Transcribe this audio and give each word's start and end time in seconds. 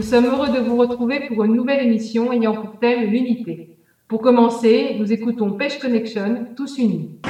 Nous 0.00 0.06
sommes 0.06 0.24
heureux 0.24 0.48
de 0.48 0.60
vous 0.60 0.78
retrouver 0.78 1.26
pour 1.28 1.44
une 1.44 1.52
nouvelle 1.52 1.84
émission 1.84 2.32
ayant 2.32 2.54
pour 2.54 2.78
thème 2.78 3.10
l'unité. 3.10 3.76
Pour 4.08 4.22
commencer, 4.22 4.96
nous 4.98 5.12
écoutons 5.12 5.52
Pêche 5.52 5.78
Connection, 5.78 6.46
tous 6.56 6.78
unis. 6.78 7.20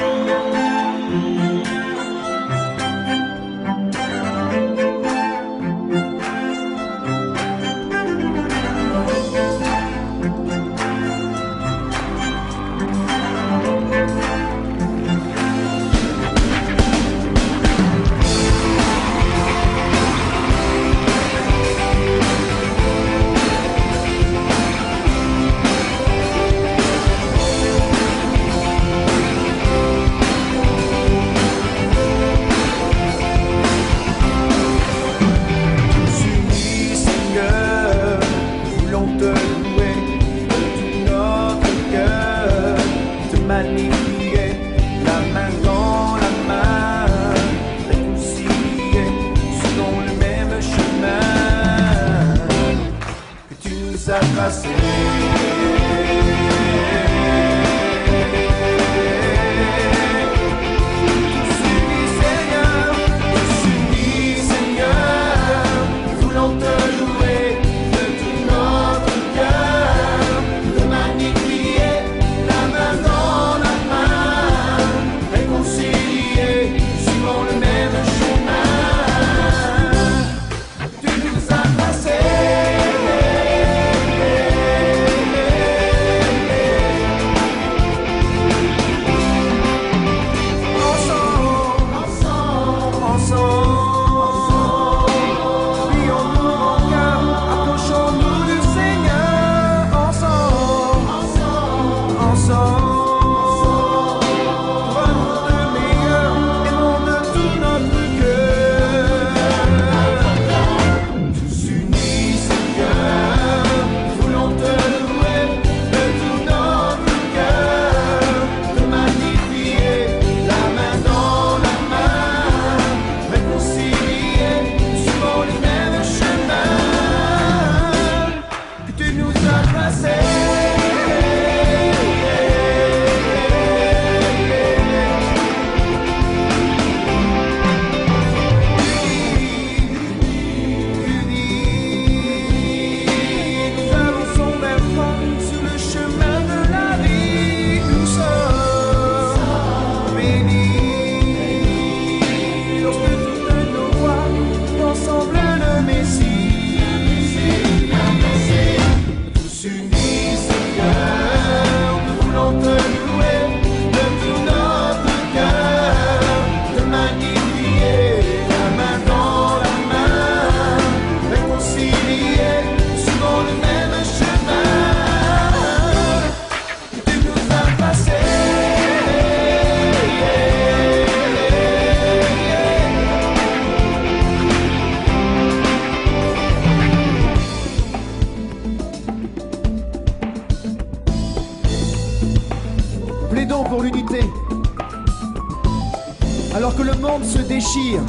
Que 196.80 196.84
le 196.86 196.94
monde 196.94 197.24
se 197.24 197.38
déchire, 197.38 198.00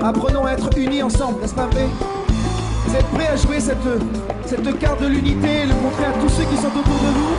apprenons 0.00 0.46
à 0.46 0.52
être 0.52 0.70
unis 0.76 1.02
ensemble, 1.02 1.40
n'est-ce 1.40 1.54
pas 1.54 1.66
vrai 1.66 1.86
Vous 2.86 2.94
êtes 2.94 3.06
prêts 3.06 3.26
à 3.26 3.36
jouer 3.36 3.58
cette, 3.58 4.78
carte 4.78 5.02
de 5.02 5.08
l'unité 5.08 5.62
et 5.62 5.66
le 5.66 5.74
montrer 5.74 6.04
à 6.04 6.12
tous 6.12 6.28
ceux 6.28 6.44
qui 6.44 6.56
sont 6.56 6.68
autour 6.68 6.82
de 6.82 7.10
vous 7.18 7.34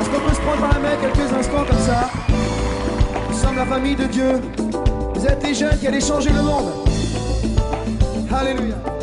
Est-ce 0.00 0.10
qu'on 0.10 0.20
peut 0.20 0.34
se 0.34 0.40
prendre 0.40 0.60
par 0.60 0.74
la 0.74 0.80
main 0.80 0.96
quelques 1.00 1.32
instants 1.32 1.64
comme 1.66 1.78
ça? 1.78 2.10
Nous 3.30 3.38
sommes 3.38 3.56
la 3.56 3.66
famille 3.66 3.96
de 3.96 4.04
Dieu. 4.04 4.40
Vous 5.14 5.26
êtes 5.26 5.42
les 5.42 5.54
jeunes 5.54 5.78
qui 5.78 5.86
allaient 5.86 6.00
changer 6.00 6.30
le 6.30 6.42
monde. 6.42 6.66
Alléluia. 8.30 8.95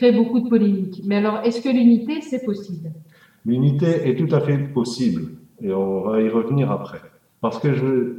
Crée 0.00 0.12
beaucoup 0.12 0.40
de 0.40 0.48
polémiques. 0.48 1.02
Mais 1.04 1.16
alors, 1.16 1.40
est-ce 1.44 1.60
que 1.60 1.68
l'unité, 1.68 2.22
c'est 2.22 2.42
possible? 2.42 2.90
L'unité 3.44 4.08
est 4.08 4.16
tout 4.16 4.34
à 4.34 4.40
fait 4.40 4.56
possible 4.56 5.32
et 5.62 5.72
on 5.74 6.00
va 6.00 6.22
y 6.22 6.28
revenir 6.30 6.70
après. 6.70 7.02
Parce 7.42 7.58
que 7.58 7.68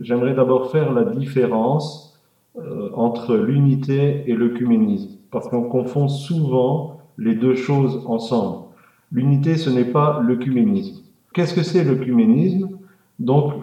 j'aimerais 0.02 0.36
d'abord 0.36 0.72
faire 0.72 0.94
la 0.94 1.06
différence 1.06 2.20
euh, 2.60 2.90
entre 2.94 3.36
l'unité 3.36 4.24
et 4.28 4.34
l'œcuménisme. 4.34 5.18
Parce 5.32 5.48
qu'on 5.48 5.64
confond 5.64 6.08
souvent 6.08 7.00
les 7.18 7.34
deux 7.34 7.56
choses 7.56 8.04
ensemble. 8.06 8.66
L'unité, 9.12 9.58
ce 9.58 9.72
n'est 9.72 9.92
pas 10.00 10.22
l'œcuménisme. 10.24 11.02
Qu'est-ce 11.34 11.56
que 11.56 11.64
c'est 11.64 11.84
l'œcuménisme 11.84 12.70
Donc, 13.20 13.54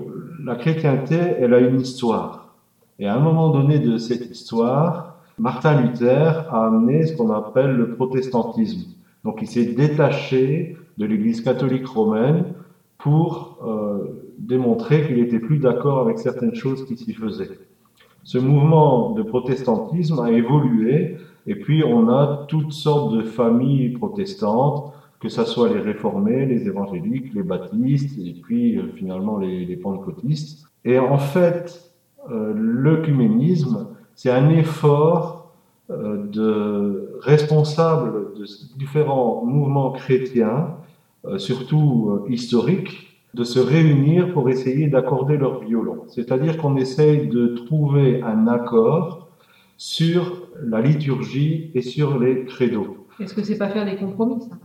la 0.44 0.56
chrétienté, 0.56 1.16
elle 1.38 1.54
a 1.54 1.60
une 1.60 1.80
histoire. 1.80 2.56
Et 2.98 3.06
à 3.06 3.14
un 3.14 3.20
moment 3.20 3.50
donné 3.50 3.78
de 3.78 3.96
cette 3.96 4.28
histoire, 4.30 5.07
Martin 5.38 5.82
Luther 5.82 6.46
a 6.50 6.66
amené 6.66 7.06
ce 7.06 7.16
qu'on 7.16 7.30
appelle 7.30 7.76
le 7.76 7.94
protestantisme. 7.94 8.90
Donc, 9.24 9.38
il 9.40 9.46
s'est 9.46 9.66
détaché 9.66 10.76
de 10.98 11.06
l'Église 11.06 11.42
catholique 11.42 11.86
romaine 11.86 12.54
pour 12.98 13.58
euh, 13.64 14.32
démontrer 14.38 15.06
qu'il 15.06 15.18
était 15.20 15.38
plus 15.38 15.58
d'accord 15.58 16.00
avec 16.00 16.18
certaines 16.18 16.54
choses 16.54 16.84
qui 16.86 16.96
s'y 16.96 17.12
faisaient. 17.12 17.58
Ce 18.24 18.38
mouvement 18.38 19.12
de 19.12 19.22
protestantisme 19.22 20.18
a 20.18 20.30
évolué 20.32 21.18
et 21.46 21.54
puis 21.54 21.84
on 21.84 22.08
a 22.08 22.46
toutes 22.48 22.72
sortes 22.72 23.14
de 23.14 23.22
familles 23.22 23.90
protestantes, 23.90 24.92
que 25.20 25.28
ce 25.28 25.44
soit 25.44 25.68
les 25.72 25.80
réformés, 25.80 26.46
les 26.46 26.66
évangéliques, 26.66 27.32
les 27.32 27.42
baptistes 27.44 28.18
et 28.18 28.34
puis 28.42 28.76
euh, 28.76 28.88
finalement 28.96 29.38
les, 29.38 29.64
les, 29.64 29.76
pentecôtistes. 29.76 30.66
Et 30.84 30.98
en 30.98 31.18
fait, 31.18 31.92
euh, 32.30 32.52
c'est 34.18 34.32
un 34.32 34.48
effort 34.50 35.52
euh, 35.90 36.24
de 36.38 37.20
responsables 37.20 38.34
de 38.36 38.44
différents 38.76 39.44
mouvements 39.44 39.92
chrétiens, 39.92 40.74
euh, 41.24 41.38
surtout 41.38 42.24
euh, 42.26 42.32
historiques, 42.32 42.96
de 43.34 43.44
se 43.44 43.60
réunir 43.60 44.32
pour 44.32 44.50
essayer 44.50 44.88
d'accorder 44.88 45.36
leur 45.36 45.60
violon. 45.60 45.98
C'est-à-dire 46.08 46.58
qu'on 46.58 46.76
essaye 46.76 47.28
de 47.28 47.46
trouver 47.68 48.20
un 48.22 48.48
accord 48.48 49.28
sur 49.76 50.48
la 50.60 50.80
liturgie 50.80 51.70
et 51.76 51.82
sur 51.82 52.18
les 52.18 52.44
credos. 52.44 53.06
Est-ce 53.20 53.34
que 53.34 53.44
c'est 53.44 53.56
pas 53.56 53.68
faire 53.68 53.84
des 53.84 53.94
compromis 53.94 54.40
ça? 54.40 54.56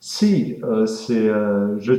Si, 0.00 0.56
euh, 0.64 0.84
c'est 0.84 1.28
euh, 1.30 1.78
je, 1.78 1.94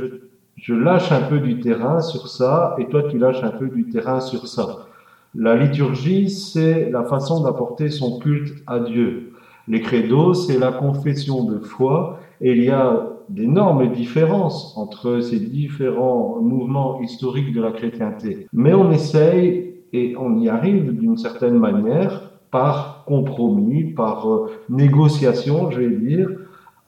je 0.54 0.74
lâche 0.74 1.10
un 1.10 1.22
peu 1.22 1.40
du 1.40 1.58
terrain 1.58 2.00
sur 2.00 2.28
ça 2.28 2.76
et 2.78 2.86
toi 2.86 3.02
tu 3.10 3.18
lâches 3.18 3.42
un 3.42 3.50
peu 3.50 3.66
du 3.66 3.88
terrain 3.88 4.20
sur 4.20 4.46
ça. 4.46 4.86
La 5.34 5.54
liturgie, 5.54 6.28
c'est 6.28 6.90
la 6.90 7.04
façon 7.04 7.42
d'apporter 7.42 7.88
son 7.88 8.18
culte 8.18 8.52
à 8.66 8.80
Dieu. 8.80 9.32
Les 9.68 9.80
credos, 9.80 10.34
c'est 10.34 10.58
la 10.58 10.72
confession 10.72 11.44
de 11.44 11.60
foi 11.60 12.18
et 12.40 12.50
il 12.50 12.64
y 12.64 12.70
a 12.70 13.06
d'énormes 13.28 13.92
différences 13.92 14.76
entre 14.76 15.20
ces 15.20 15.38
différents 15.38 16.40
mouvements 16.40 17.00
historiques 17.00 17.54
de 17.54 17.62
la 17.62 17.70
chrétienté. 17.70 18.48
Mais 18.52 18.74
on 18.74 18.90
essaye 18.90 19.76
et 19.92 20.16
on 20.18 20.36
y 20.38 20.48
arrive 20.48 20.98
d'une 20.98 21.16
certaine 21.16 21.58
manière 21.58 22.32
par 22.50 23.04
compromis, 23.06 23.84
par 23.84 24.28
euh, 24.28 24.50
négociation, 24.68 25.70
je 25.70 25.80
vais 25.80 25.96
dire, 25.96 26.28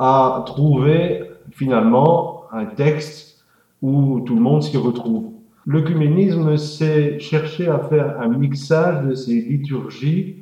à 0.01 0.43
trouver 0.47 1.23
finalement 1.53 2.43
un 2.51 2.65
texte 2.65 3.45
où 3.81 4.21
tout 4.27 4.35
le 4.35 4.41
monde 4.41 4.63
s'y 4.63 4.77
retrouve. 4.77 5.32
L'œcuménisme, 5.67 6.57
c'est 6.57 7.19
chercher 7.19 7.69
à 7.69 7.79
faire 7.79 8.21
un 8.21 8.29
mixage 8.29 9.07
de 9.07 9.15
ces 9.15 9.41
liturgies. 9.41 10.37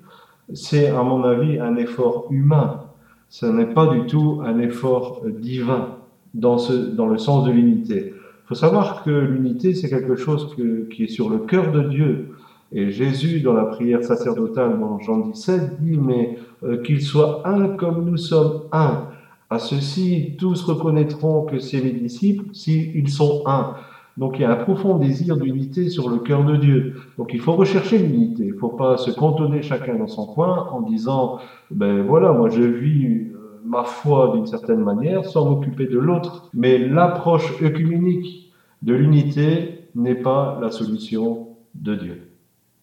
C'est, 0.55 0.89
à 0.89 1.03
mon 1.03 1.25
avis, 1.25 1.59
un 1.59 1.77
effort 1.77 2.27
humain 2.31 2.91
ce 3.31 3.47
n'est 3.47 3.73
pas 3.73 3.87
du 3.87 4.07
tout 4.07 4.43
un 4.45 4.59
effort 4.59 5.23
divin 5.25 5.97
dans, 6.35 6.57
le 6.57 7.17
sens 7.17 7.47
de 7.47 7.53
l'unité. 7.53 8.13
Il 8.13 8.49
faut 8.49 8.55
savoir 8.57 9.05
que 9.05 9.11
l'unité, 9.11 9.73
c'est 9.75 9.89
quelque 9.89 10.17
chose 10.17 10.55
qui 10.91 11.05
est 11.05 11.09
sur 11.09 11.31
le 11.31 11.39
cœur 11.39 11.71
de 11.71 11.83
Dieu. 11.83 12.31
Et 12.73 12.91
Jésus, 12.91 13.41
dans 13.41 13.53
la 13.53 13.65
prière 13.65 14.03
sacerdotale 14.03 14.79
dans 14.81 14.99
Jean 14.99 15.19
17, 15.19 15.81
dit, 15.81 15.97
mais 15.97 16.39
euh, 16.65 16.83
qu'il 16.83 17.01
soit 17.03 17.43
un 17.49 17.69
comme 17.69 18.05
nous 18.05 18.17
sommes 18.17 18.63
un. 18.73 19.09
À 19.49 19.59
ceci, 19.59 20.35
tous 20.39 20.63
reconnaîtront 20.63 21.43
que 21.43 21.59
c'est 21.59 21.81
les 21.81 21.93
disciples 21.93 22.45
s'ils 22.53 23.09
sont 23.09 23.43
un. 23.47 23.75
Donc 24.17 24.39
il 24.39 24.43
y 24.43 24.45
a 24.45 24.51
un 24.51 24.57
profond 24.57 24.99
désir 24.99 25.37
d'unité 25.37 25.89
sur 25.89 26.09
le 26.09 26.19
cœur 26.19 26.45
de 26.45 26.57
Dieu. 26.57 26.95
Donc 27.17 27.33
il 27.33 27.41
faut 27.41 27.55
rechercher 27.55 27.99
l'unité. 27.99 28.45
Il 28.45 28.53
ne 28.55 28.59
faut 28.59 28.69
pas 28.69 28.97
se 28.97 29.11
cantonner 29.11 29.63
chacun 29.63 29.95
dans 29.97 30.07
son 30.07 30.27
coin 30.27 30.69
en 30.73 30.81
disant, 30.83 31.39
ben 31.71 32.03
voilà, 32.03 32.33
moi 32.33 32.49
je 32.49 32.63
vis 32.63 33.07
euh, 33.07 33.61
ma 33.65 33.85
foi 33.85 34.33
d'une 34.35 34.47
certaine 34.47 34.83
manière 34.83 35.25
sans 35.25 35.49
m'occuper 35.49 35.87
de 35.87 35.99
l'autre. 35.99 36.49
Mais 36.53 36.79
l'approche 36.79 37.61
œcuménique 37.63 38.51
de 38.83 38.95
l'unité 38.95 39.79
n'est 39.95 40.15
pas 40.15 40.59
la 40.61 40.71
solution 40.71 41.49
de 41.75 41.95
Dieu. 41.95 42.27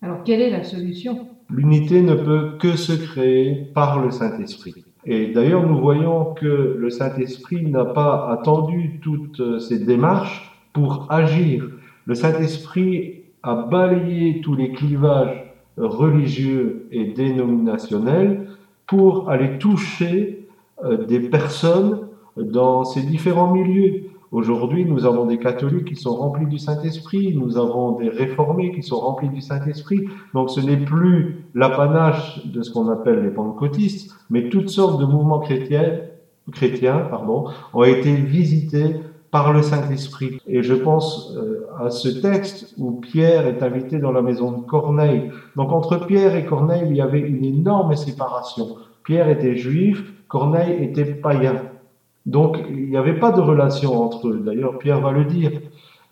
Alors 0.01 0.23
quelle 0.23 0.41
est 0.41 0.49
la 0.49 0.63
solution? 0.63 1.27
L'unité 1.49 2.01
ne 2.01 2.15
peut 2.15 2.57
que 2.59 2.75
se 2.75 2.93
créer 2.93 3.71
par 3.73 3.99
le 3.99 4.11
Saint-Esprit. 4.11 4.75
Et 5.05 5.27
d'ailleurs, 5.27 5.65
nous 5.65 5.79
voyons 5.79 6.25
que 6.25 6.75
le 6.77 6.89
Saint-Esprit 6.89 7.65
n'a 7.65 7.85
pas 7.85 8.27
attendu 8.29 8.99
toutes 9.01 9.59
ces 9.59 9.79
démarches 9.79 10.56
pour 10.73 11.07
agir. 11.09 11.67
Le 12.05 12.15
Saint-Esprit 12.15 13.23
a 13.43 13.55
balayé 13.55 14.41
tous 14.41 14.55
les 14.55 14.71
clivages 14.71 15.43
religieux 15.77 16.87
et 16.91 17.05
dénominationnels 17.05 18.47
pour 18.87 19.29
aller 19.29 19.57
toucher 19.57 20.47
euh, 20.83 21.05
des 21.05 21.19
personnes 21.19 22.07
dans 22.35 22.83
ces 22.83 23.01
différents 23.01 23.53
milieux. 23.53 24.03
Aujourd'hui, 24.31 24.85
nous 24.85 25.05
avons 25.05 25.25
des 25.25 25.37
catholiques 25.37 25.85
qui 25.85 25.95
sont 25.95 26.15
remplis 26.15 26.47
du 26.47 26.57
Saint-Esprit, 26.57 27.33
nous 27.35 27.57
avons 27.57 27.93
des 27.93 28.09
réformés 28.09 28.71
qui 28.71 28.83
sont 28.83 28.99
remplis 28.99 29.29
du 29.29 29.41
Saint-Esprit. 29.41 30.05
Donc 30.33 30.49
ce 30.49 30.59
n'est 30.59 30.77
plus 30.77 31.45
l'apanage 31.55 32.43
de 32.45 32.61
ce 32.61 32.71
qu'on 32.71 32.89
appelle 32.89 33.23
les 33.23 33.29
pentecôtistes, 33.29 34.13
mais 34.29 34.49
toutes 34.49 34.69
sortes 34.69 34.99
de 34.99 35.05
mouvements 35.05 35.39
chrétiens, 35.39 35.99
chrétiens 36.51 37.07
pardon, 37.09 37.45
ont 37.73 37.83
été 37.83 38.13
visités 38.13 38.97
par 39.37 39.53
le 39.53 39.61
Saint-Esprit. 39.61 40.41
Et 40.47 40.63
je 40.63 40.73
pense 40.73 41.31
euh, 41.37 41.67
à 41.79 41.91
ce 41.91 42.07
texte 42.07 42.73
où 42.79 42.93
Pierre 42.93 43.45
est 43.45 43.61
invité 43.61 43.99
dans 43.99 44.11
la 44.11 44.23
maison 44.23 44.51
de 44.51 44.61
Corneille. 44.65 45.29
Donc 45.55 45.71
entre 45.71 46.07
Pierre 46.07 46.35
et 46.35 46.43
Corneille, 46.43 46.87
il 46.89 46.95
y 46.95 47.01
avait 47.01 47.19
une 47.19 47.45
énorme 47.45 47.95
séparation. 47.95 48.77
Pierre 49.03 49.29
était 49.29 49.55
juif, 49.55 50.11
Corneille 50.27 50.83
était 50.83 51.05
païen. 51.05 51.57
Donc 52.25 52.57
il 52.67 52.89
n'y 52.89 52.97
avait 52.97 53.19
pas 53.19 53.31
de 53.31 53.39
relation 53.39 54.01
entre 54.01 54.27
eux. 54.29 54.41
D'ailleurs, 54.43 54.79
Pierre 54.79 55.01
va 55.01 55.11
le 55.11 55.25
dire. 55.25 55.51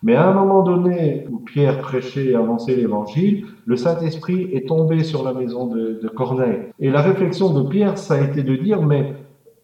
Mais 0.04 0.14
à 0.14 0.28
un 0.28 0.32
moment 0.32 0.62
donné 0.62 1.26
où 1.28 1.38
Pierre 1.38 1.80
prêchait 1.80 2.26
et 2.26 2.36
annonçait 2.36 2.76
l'évangile, 2.76 3.46
le 3.64 3.74
Saint-Esprit 3.74 4.50
est 4.52 4.68
tombé 4.68 5.02
sur 5.02 5.24
la 5.24 5.32
maison 5.32 5.66
de, 5.66 5.98
de 6.00 6.08
Corneille. 6.08 6.60
Et 6.78 6.90
la 6.90 7.02
réflexion 7.02 7.52
de 7.52 7.68
Pierre, 7.68 7.98
ça 7.98 8.14
a 8.14 8.20
été 8.20 8.44
de 8.44 8.54
dire, 8.54 8.82
mais 8.82 9.14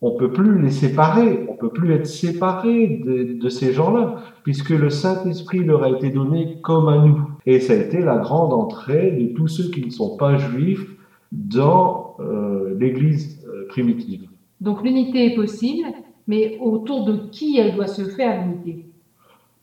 on 0.02 0.16
peut 0.16 0.32
plus 0.32 0.60
les 0.60 0.70
séparer, 0.70 1.46
on 1.48 1.54
peut 1.54 1.70
plus 1.70 1.92
être 1.92 2.06
séparés 2.06 3.02
de, 3.06 3.38
de 3.40 3.48
ces 3.48 3.72
gens-là, 3.72 4.16
puisque 4.42 4.70
le 4.70 4.90
Saint-Esprit 4.90 5.60
leur 5.60 5.84
a 5.84 5.90
été 5.90 6.10
donné 6.10 6.58
comme 6.60 6.88
à 6.88 6.98
nous. 6.98 7.20
Et 7.46 7.60
ça 7.60 7.74
a 7.74 7.76
été 7.76 8.00
la 8.00 8.16
grande 8.16 8.52
entrée 8.52 9.12
de 9.12 9.32
tous 9.34 9.46
ceux 9.46 9.70
qui 9.70 9.84
ne 9.84 9.90
sont 9.90 10.16
pas 10.16 10.36
juifs 10.36 10.86
dans 11.30 12.16
euh, 12.18 12.76
l'Église 12.78 13.46
euh, 13.46 13.66
primitive. 13.68 14.28
Donc 14.60 14.82
l'unité 14.82 15.32
est 15.32 15.36
possible, 15.36 15.86
mais 16.26 16.58
autour 16.60 17.04
de 17.04 17.28
qui 17.30 17.58
elle 17.58 17.76
doit 17.76 17.86
se 17.86 18.02
faire 18.02 18.44
l'unité? 18.44 18.86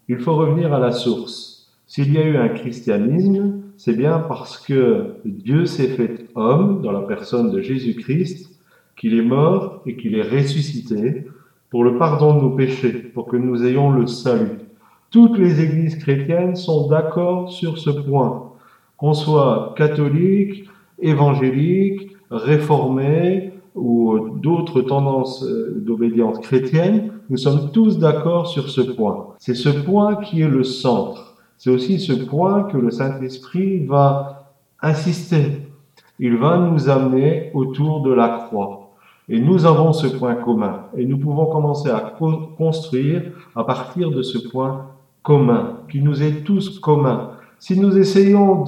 Il 0.08 0.19
faut 0.19 0.36
revenir 0.36 0.74
à 0.74 0.79
la 0.79 0.91
source. 0.91 1.72
S'il 1.86 2.13
y 2.13 2.17
a 2.17 2.24
eu 2.24 2.38
un 2.38 2.50
christianisme, 2.50 3.62
c'est 3.75 3.96
bien 3.96 4.19
parce 4.19 4.58
que 4.58 5.15
Dieu 5.25 5.65
s'est 5.65 5.88
fait 5.89 6.27
homme 6.36 6.81
dans 6.81 6.91
la 6.91 7.01
personne 7.01 7.51
de 7.51 7.62
Jésus-Christ 7.62 8.48
qu'il 8.99 9.17
est 9.17 9.23
mort 9.23 9.81
et 9.85 9.95
qu'il 9.95 10.15
est 10.15 10.29
ressuscité 10.29 11.25
pour 11.69 11.83
le 11.83 11.97
pardon 11.97 12.35
de 12.35 12.41
nos 12.41 12.49
péchés, 12.51 12.91
pour 12.91 13.27
que 13.27 13.37
nous 13.37 13.65
ayons 13.65 13.91
le 13.91 14.05
salut. 14.05 14.59
Toutes 15.09 15.37
les 15.37 15.61
églises 15.61 15.97
chrétiennes 15.97 16.55
sont 16.55 16.87
d'accord 16.87 17.51
sur 17.51 17.77
ce 17.77 17.89
point. 17.89 18.51
Qu'on 18.97 19.13
soit 19.13 19.73
catholique, 19.77 20.65
évangélique, 20.99 22.15
réformé 22.29 23.53
ou 23.73 24.37
d'autres 24.41 24.81
tendances 24.81 25.43
euh, 25.43 25.81
d'obédience 25.85 26.39
chrétienne, 26.39 27.13
nous 27.29 27.37
sommes 27.37 27.71
tous 27.71 27.97
d'accord 27.97 28.47
sur 28.47 28.69
ce 28.69 28.81
point. 28.81 29.27
C'est 29.39 29.55
ce 29.55 29.69
point 29.69 30.15
qui 30.17 30.41
est 30.41 30.49
le 30.49 30.63
centre. 30.63 31.37
C'est 31.57 31.69
aussi 31.69 31.99
ce 31.99 32.13
point 32.13 32.63
que 32.63 32.77
le 32.77 32.91
Saint-Esprit 32.91 33.85
va 33.85 34.51
insister. 34.81 35.67
Il 36.19 36.35
va 36.37 36.57
nous 36.57 36.89
amener 36.89 37.51
autour 37.53 38.01
de 38.01 38.11
la 38.11 38.29
croix. 38.29 38.78
Et 39.29 39.39
nous 39.39 39.65
avons 39.65 39.93
ce 39.93 40.07
point 40.07 40.36
commun. 40.36 40.86
Et 40.98 41.05
nous 41.05 41.19
pouvons 41.19 41.45
commencer 41.45 41.89
à 41.89 42.13
construire 42.57 43.24
à 43.55 43.63
partir 43.63 44.09
de 44.09 44.24
ce 44.24 44.39
point 44.39 44.88
commun, 45.21 45.77
qui 45.91 46.01
nous 46.01 46.24
est 46.24 46.43
tous 46.43 46.79
commun. 46.79 47.31
Si 47.59 47.79
nous 47.79 47.98
essayons 47.98 48.65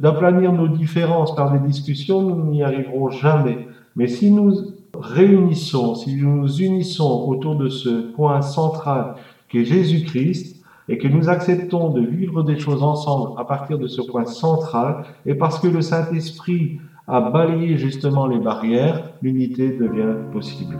d'aplanir 0.00 0.52
nos 0.52 0.66
différences 0.66 1.34
par 1.34 1.52
des 1.52 1.66
discussions, 1.66 2.22
nous 2.22 2.44
n'y 2.50 2.62
arriverons 2.62 3.10
jamais. 3.10 3.68
Mais 3.94 4.08
si 4.08 4.30
nous 4.30 4.52
réunissons, 4.98 5.94
si 5.94 6.16
nous 6.16 6.36
nous 6.36 6.60
unissons 6.60 7.26
autour 7.28 7.54
de 7.54 7.68
ce 7.68 8.10
point 8.12 8.42
central 8.42 9.14
qui 9.48 9.58
est 9.58 9.64
Jésus-Christ, 9.64 10.56
et 10.88 10.98
que 10.98 11.06
nous 11.06 11.28
acceptons 11.28 11.90
de 11.90 12.00
vivre 12.00 12.42
des 12.42 12.58
choses 12.58 12.82
ensemble 12.82 13.38
à 13.38 13.44
partir 13.44 13.78
de 13.78 13.86
ce 13.86 14.02
point 14.02 14.24
central, 14.24 15.04
et 15.24 15.34
parce 15.34 15.60
que 15.60 15.68
le 15.68 15.82
Saint-Esprit 15.82 16.80
a 17.10 17.20
balayé 17.20 17.76
justement 17.76 18.26
les 18.26 18.38
barrières, 18.38 19.10
l'unité 19.20 19.76
devient 19.76 20.14
possible. 20.32 20.76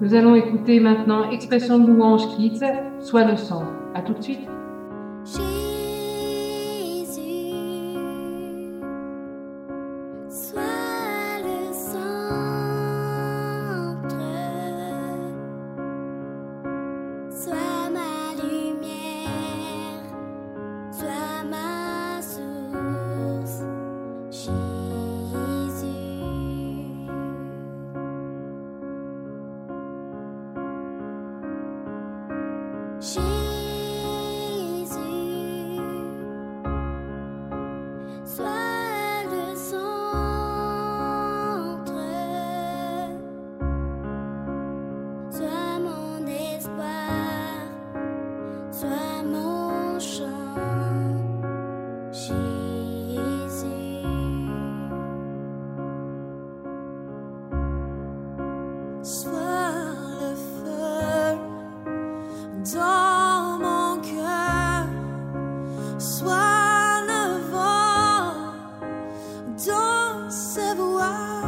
Nous 0.00 0.14
allons 0.14 0.34
écouter 0.34 0.80
maintenant 0.80 1.30
Expression 1.30 1.78
de 1.78 1.86
louange 1.86 2.26
Kids, 2.36 2.60
soit 2.98 3.24
le 3.24 3.36
sang. 3.36 3.62
À 3.94 4.02
tout 4.02 4.14
de 4.14 4.22
suite. 4.22 4.40
Jésus, 5.24 5.40
sois 10.28 10.71
alive. 71.02 71.41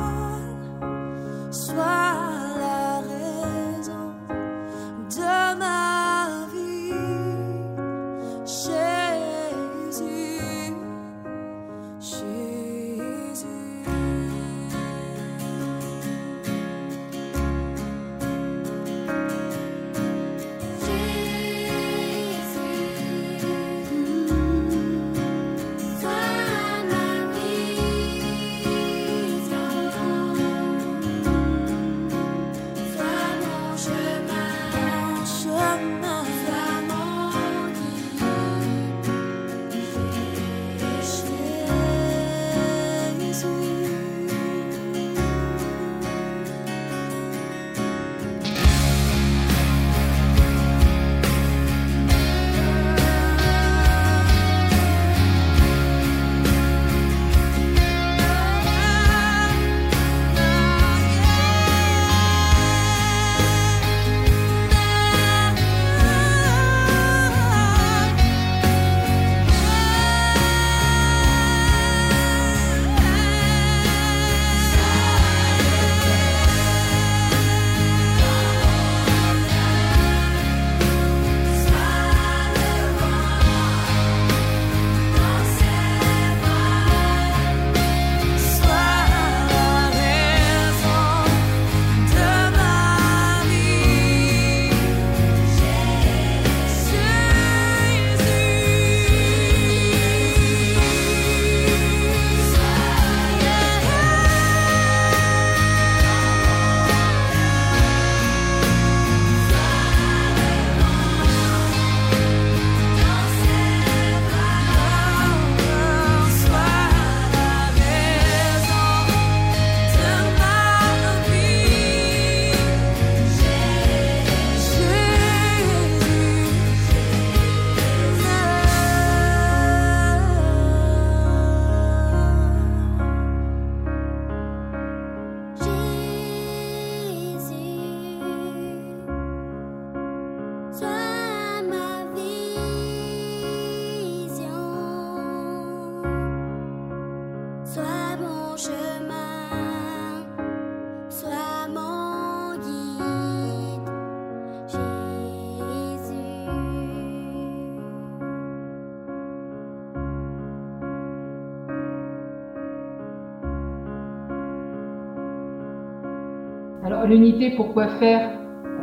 Pourquoi 167.57 167.89
faire 167.99 168.31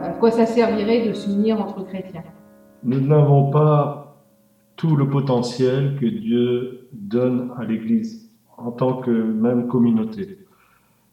À 0.03 0.09
quoi 0.09 0.31
ça 0.31 0.45
servirait 0.45 1.07
de 1.07 1.13
s'unir 1.13 1.59
entre 1.59 1.85
chrétiens 1.85 2.23
Nous 2.83 3.01
n'avons 3.01 3.51
pas 3.51 4.23
tout 4.75 4.95
le 4.95 5.09
potentiel 5.09 5.97
que 5.99 6.05
Dieu 6.05 6.87
donne 6.93 7.51
à 7.57 7.65
l'Église 7.65 8.29
en 8.57 8.71
tant 8.71 8.93
que 9.01 9.11
même 9.11 9.67
communauté. 9.67 10.39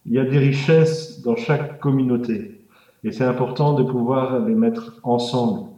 Il 0.07 0.13
y 0.13 0.19
a 0.19 0.25
des 0.25 0.39
richesses 0.39 1.23
dans 1.23 1.37
chaque 1.37 1.81
communauté 1.81 2.65
et 3.05 3.13
c'est 3.13 3.25
important 3.25 3.75
de 3.75 3.83
pouvoir 3.83 4.47
les 4.47 4.55
mettre 4.55 5.01
ensemble. 5.03 5.71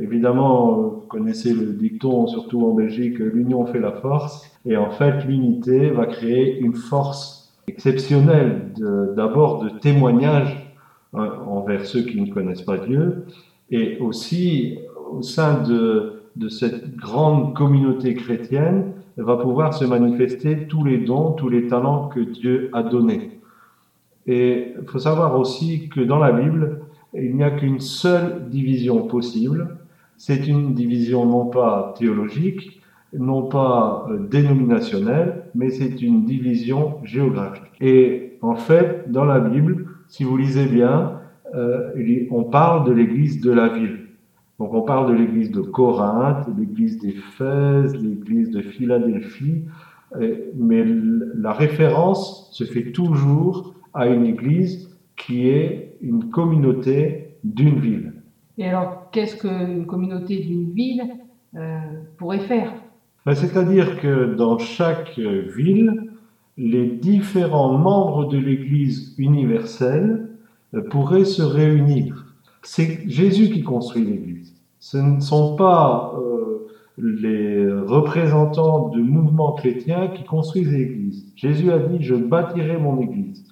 Évidemment, 0.00 0.72
euh, 0.72 0.82
vous 0.88 1.06
connaissez 1.08 1.54
le 1.54 1.72
dicton, 1.72 2.26
surtout 2.26 2.66
en 2.66 2.72
Belgique, 2.72 3.18
l'union 3.18 3.64
fait 3.66 3.78
la 3.78 3.92
force. 3.92 4.50
Et 4.66 4.76
en 4.76 4.90
fait, 4.90 5.24
l'unité 5.24 5.90
va 5.90 6.06
créer 6.06 6.58
une 6.58 6.74
force 6.74 7.54
exceptionnelle 7.68 8.72
d'abord 9.16 9.62
de 9.62 9.68
témoignage 9.68 10.63
envers 11.14 11.86
ceux 11.86 12.02
qui 12.02 12.20
ne 12.20 12.32
connaissent 12.32 12.62
pas 12.62 12.78
Dieu 12.78 13.24
et 13.70 13.98
aussi 13.98 14.78
au 15.10 15.22
sein 15.22 15.62
de, 15.62 16.22
de 16.36 16.48
cette 16.48 16.96
grande 16.96 17.54
communauté 17.54 18.14
chrétienne 18.14 18.92
va 19.16 19.36
pouvoir 19.36 19.74
se 19.74 19.84
manifester 19.84 20.66
tous 20.66 20.84
les 20.84 20.98
dons, 20.98 21.32
tous 21.32 21.48
les 21.48 21.66
talents 21.68 22.08
que 22.08 22.20
Dieu 22.20 22.70
a 22.72 22.82
donnés. 22.82 23.38
Et 24.26 24.72
il 24.80 24.88
faut 24.88 24.98
savoir 24.98 25.38
aussi 25.38 25.88
que 25.88 26.00
dans 26.00 26.18
la 26.18 26.32
Bible, 26.32 26.80
il 27.14 27.36
n'y 27.36 27.44
a 27.44 27.50
qu'une 27.50 27.80
seule 27.80 28.48
division 28.48 29.06
possible. 29.06 29.76
C'est 30.16 30.48
une 30.48 30.74
division 30.74 31.26
non 31.26 31.46
pas 31.46 31.94
théologique, 31.98 32.80
non 33.12 33.42
pas 33.42 34.06
euh, 34.10 34.18
dénominationnelle, 34.28 35.44
mais 35.54 35.70
c'est 35.70 36.02
une 36.02 36.24
division 36.24 36.98
géographique. 37.04 37.70
Et 37.80 38.32
en 38.42 38.56
fait, 38.56 39.10
dans 39.12 39.24
la 39.24 39.38
Bible, 39.38 39.86
si 40.14 40.22
vous 40.22 40.36
lisez 40.36 40.66
bien, 40.66 41.20
euh, 41.54 41.90
on 42.30 42.44
parle 42.44 42.86
de 42.86 42.92
l'église 42.92 43.40
de 43.40 43.50
la 43.50 43.68
ville. 43.68 44.06
Donc 44.60 44.72
on 44.72 44.82
parle 44.82 45.10
de 45.10 45.14
l'église 45.14 45.50
de 45.50 45.60
Corinthe, 45.60 46.46
l'église 46.56 47.00
d'Éphèse, 47.00 47.96
l'église 47.96 48.50
de 48.50 48.62
Philadelphie, 48.62 49.64
mais 50.54 50.84
la 51.36 51.52
référence 51.52 52.48
se 52.52 52.62
fait 52.62 52.92
toujours 52.92 53.74
à 53.92 54.06
une 54.06 54.24
église 54.24 54.96
qui 55.16 55.48
est 55.48 55.96
une 56.00 56.30
communauté 56.30 57.36
d'une 57.42 57.80
ville. 57.80 58.12
Et 58.56 58.68
alors, 58.68 59.10
qu'est-ce 59.10 59.36
qu'une 59.36 59.86
communauté 59.86 60.38
d'une 60.38 60.72
ville 60.72 61.02
euh, 61.56 61.78
pourrait 62.18 62.46
faire? 62.46 62.72
Ben, 63.26 63.34
C'est-à-dire 63.34 64.00
que 64.00 64.36
dans 64.36 64.58
chaque 64.58 65.18
ville, 65.18 66.12
les 66.56 66.86
différents 66.86 67.76
membres 67.76 68.26
de 68.26 68.38
l'Église 68.38 69.14
universelle 69.18 70.28
euh, 70.74 70.82
pourraient 70.82 71.24
se 71.24 71.42
réunir. 71.42 72.34
C'est 72.62 73.08
Jésus 73.08 73.50
qui 73.50 73.62
construit 73.62 74.04
l'Église. 74.04 74.54
Ce 74.78 74.98
ne 74.98 75.20
sont 75.20 75.56
pas 75.56 76.14
euh, 76.16 76.68
les 76.98 77.66
représentants 77.70 78.88
de 78.88 79.00
mouvements 79.00 79.52
chrétiens 79.52 80.08
qui 80.08 80.24
construisent 80.24 80.72
l'Église. 80.72 81.32
Jésus 81.36 81.72
a 81.72 81.78
dit, 81.78 82.02
je 82.02 82.14
bâtirai 82.14 82.78
mon 82.78 83.00
Église. 83.00 83.44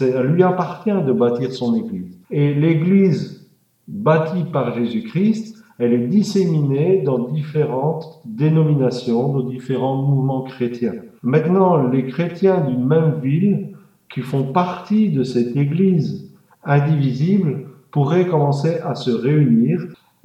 À 0.00 0.22
lui 0.22 0.42
appartient 0.42 0.90
de 0.90 1.12
bâtir 1.12 1.52
son 1.52 1.74
Église. 1.74 2.18
Et 2.30 2.54
l'Église 2.54 3.46
bâtie 3.86 4.44
par 4.52 4.74
Jésus-Christ, 4.74 5.53
elle 5.78 5.92
est 5.92 6.06
disséminée 6.06 7.02
dans 7.02 7.18
différentes 7.18 8.20
dénominations, 8.24 9.32
dans 9.32 9.48
différents 9.48 9.96
mouvements 9.96 10.42
chrétiens. 10.42 10.94
Maintenant, 11.22 11.88
les 11.88 12.06
chrétiens 12.06 12.60
d'une 12.60 12.86
même 12.86 13.20
ville 13.22 13.74
qui 14.08 14.20
font 14.20 14.44
partie 14.52 15.08
de 15.10 15.24
cette 15.24 15.56
Église 15.56 16.30
indivisible 16.64 17.66
pourraient 17.90 18.26
commencer 18.26 18.78
à 18.84 18.94
se 18.94 19.10
réunir, 19.10 19.80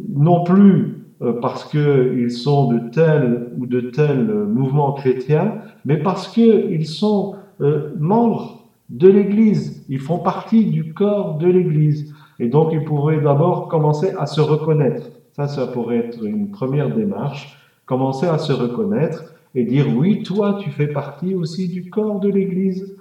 non 0.08 0.44
plus 0.44 1.00
euh, 1.22 1.34
parce 1.42 1.66
qu'ils 1.66 2.32
sont 2.32 2.72
de 2.72 2.80
tel 2.92 3.50
ou 3.58 3.66
de 3.66 3.82
tel 3.82 4.26
mouvement 4.48 4.94
chrétien, 4.94 5.56
mais 5.86 5.98
parce 5.98 6.28
qu'ils 6.28 6.88
sont 6.88 7.36
euh, 7.62 7.94
membres 8.00 8.70
de 8.90 9.08
l'Église, 9.08 9.86
ils 9.90 10.00
font 10.00 10.20
partie 10.20 10.66
du 10.66 10.94
corps 10.94 11.38
de 11.38 11.48
l'Église. 11.48 12.14
Et 12.40 12.48
donc, 12.48 12.70
ils 12.72 12.84
pourraient 12.84 13.22
d'abord 13.22 13.68
commencer 13.68 14.12
à 14.18 14.26
se 14.26 14.42
reconnaître. 14.42 15.10
Ça, 15.48 15.68
pourrait 15.68 15.98
être 15.98 16.24
une 16.24 16.52
première 16.52 16.94
démarche. 16.94 17.58
Commencer 17.86 18.28
à 18.28 18.38
se 18.38 18.52
reconnaître 18.52 19.34
et 19.56 19.64
dire 19.64 19.86
oui, 19.96 20.22
toi, 20.24 20.58
tu 20.60 20.70
fais 20.70 20.88
partie 20.88 21.34
aussi 21.34 21.70
du 21.70 21.90
corps 21.90 22.20
de 22.20 22.30
l'Église, 22.30 22.96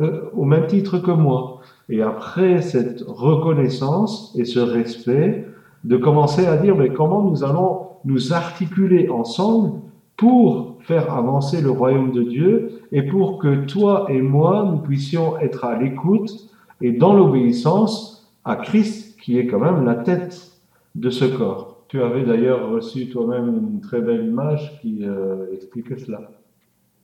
euh, 0.00 0.22
au 0.34 0.44
même 0.44 0.66
titre 0.66 0.98
que 0.98 1.10
moi. 1.10 1.60
Et 1.88 2.00
après 2.00 2.62
cette 2.62 3.02
reconnaissance 3.06 4.34
et 4.34 4.44
ce 4.44 4.60
respect, 4.60 5.46
de 5.84 5.96
commencer 5.98 6.46
à 6.46 6.56
dire 6.56 6.74
mais 6.74 6.88
comment 6.88 7.22
nous 7.22 7.44
allons 7.44 7.88
nous 8.06 8.32
articuler 8.32 9.10
ensemble 9.10 9.80
pour 10.16 10.78
faire 10.80 11.12
avancer 11.12 11.60
le 11.60 11.70
royaume 11.70 12.12
de 12.12 12.22
Dieu 12.22 12.80
et 12.92 13.02
pour 13.02 13.38
que 13.38 13.66
toi 13.66 14.06
et 14.08 14.22
moi, 14.22 14.66
nous 14.70 14.78
puissions 14.78 15.38
être 15.38 15.64
à 15.64 15.78
l'écoute 15.78 16.48
et 16.80 16.92
dans 16.92 17.12
l'obéissance 17.12 18.32
à 18.44 18.56
Christ 18.56 19.18
qui 19.20 19.38
est 19.38 19.46
quand 19.46 19.60
même 19.60 19.84
la 19.84 19.96
tête 19.96 20.52
de 20.94 21.10
ce 21.10 21.24
corps. 21.24 21.73
Tu 21.94 22.02
avais 22.02 22.24
d'ailleurs 22.24 22.70
reçu 22.70 23.08
toi-même 23.08 23.70
une 23.70 23.80
très 23.80 24.00
belle 24.00 24.26
image 24.26 24.80
qui 24.80 25.04
euh, 25.04 25.46
explique 25.52 25.96
cela. 25.96 26.28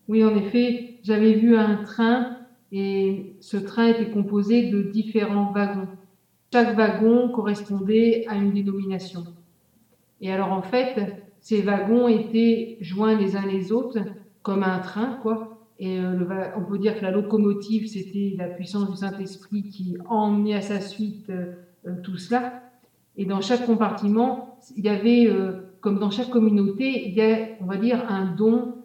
Oui, 0.08 0.24
en 0.24 0.34
effet, 0.34 0.94
j'avais 1.04 1.34
vu 1.34 1.56
un 1.56 1.76
train 1.76 2.38
et 2.72 3.36
ce 3.38 3.56
train 3.56 3.86
était 3.86 4.10
composé 4.10 4.68
de 4.68 4.82
différents 4.82 5.52
wagons. 5.52 5.86
Chaque 6.52 6.76
wagon 6.76 7.28
correspondait 7.28 8.26
à 8.26 8.34
une 8.34 8.50
dénomination. 8.50 9.22
Et 10.20 10.32
alors 10.32 10.50
en 10.50 10.62
fait, 10.62 11.22
ces 11.40 11.62
wagons 11.62 12.08
étaient 12.08 12.76
joints 12.80 13.16
les 13.16 13.36
uns 13.36 13.46
les 13.46 13.70
autres 13.70 14.00
comme 14.42 14.64
un 14.64 14.80
train, 14.80 15.20
quoi. 15.22 15.56
Et 15.78 16.00
euh, 16.00 16.16
on 16.56 16.64
peut 16.64 16.78
dire 16.78 16.98
que 16.98 17.04
la 17.04 17.12
locomotive, 17.12 17.86
c'était 17.86 18.34
la 18.36 18.48
puissance 18.48 18.90
du 18.90 18.96
Saint-Esprit 18.96 19.62
qui 19.62 19.96
emmenait 20.08 20.54
à 20.54 20.62
sa 20.62 20.80
suite 20.80 21.30
euh, 21.30 21.52
euh, 21.86 21.94
tout 22.02 22.16
cela. 22.16 22.69
Et 23.16 23.24
dans 23.24 23.40
chaque 23.40 23.66
compartiment, 23.66 24.58
il 24.76 24.84
y 24.84 24.88
avait, 24.88 25.26
euh, 25.26 25.72
comme 25.80 25.98
dans 25.98 26.10
chaque 26.10 26.30
communauté, 26.30 27.08
il 27.08 27.14
y 27.14 27.20
a, 27.20 27.48
on 27.60 27.66
va 27.66 27.76
dire, 27.76 28.04
un 28.08 28.26
don 28.26 28.76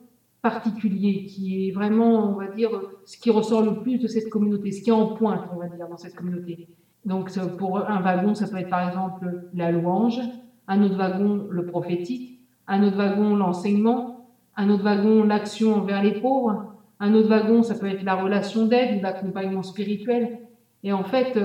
particulier 0.41 1.25
qui 1.25 1.67
est 1.67 1.71
vraiment, 1.71 2.29
on 2.31 2.35
va 2.35 2.47
dire, 2.47 2.69
ce 3.05 3.17
qui 3.17 3.31
ressort 3.31 3.63
le 3.63 3.81
plus 3.81 3.97
de 3.97 4.07
cette 4.07 4.29
communauté, 4.29 4.71
ce 4.71 4.81
qui 4.81 4.89
est 4.89 4.93
en 4.93 5.07
pointe, 5.07 5.41
on 5.53 5.57
va 5.57 5.67
dire, 5.67 5.87
dans 5.87 5.97
cette 5.97 6.15
communauté. 6.15 6.67
Donc, 7.03 7.31
pour 7.57 7.79
un 7.79 8.01
wagon, 8.01 8.35
ça 8.35 8.47
peut 8.47 8.57
être 8.57 8.69
par 8.69 8.87
exemple 8.87 9.47
la 9.53 9.71
louange, 9.71 10.19
un 10.67 10.83
autre 10.83 10.97
wagon, 10.97 11.47
le 11.49 11.65
prophétique, 11.65 12.39
un 12.67 12.83
autre 12.83 12.97
wagon, 12.97 13.35
l'enseignement, 13.35 14.27
un 14.57 14.69
autre 14.69 14.83
wagon, 14.83 15.23
l'action 15.23 15.75
envers 15.75 16.03
les 16.03 16.19
pauvres, 16.19 16.73
un 16.99 17.13
autre 17.13 17.29
wagon, 17.29 17.61
ça 17.61 17.75
peut 17.75 17.87
être 17.87 18.03
la 18.03 18.15
relation 18.15 18.65
d'aide 18.65 18.99
ou 18.99 19.01
l'accompagnement 19.03 19.63
spirituel. 19.63 20.39
Et 20.83 20.93
en 20.93 21.03
fait, 21.03 21.37